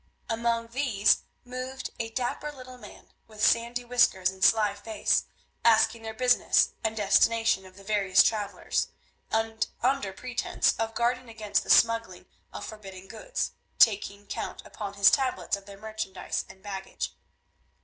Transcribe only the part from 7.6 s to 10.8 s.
of the various travellers, and under pretence